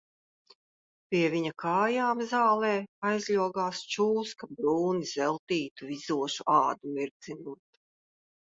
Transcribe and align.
Pie 1.09 1.19
viņa 1.33 1.51
kājām 1.63 2.23
zālē 2.31 2.71
aizļogās 3.11 3.83
čūska 3.97 4.49
brūni 4.55 5.11
zeltītu, 5.13 5.91
vizošu 5.93 6.51
ādu 6.59 6.97
mirdzinot. 6.99 7.83